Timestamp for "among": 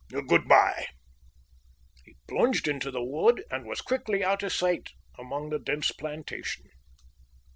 5.19-5.51